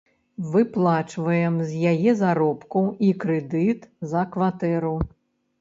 Выплачваем 0.53 1.59
з 1.71 1.83
яе 1.93 2.11
заробку 2.23 2.83
і 3.09 3.13
крэдыт 3.25 3.87
за 4.15 4.25
кватэру. 4.33 4.97